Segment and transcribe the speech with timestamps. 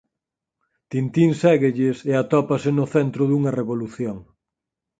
[0.93, 4.17] Tintín séguelles e atópase no centro dunha revolución.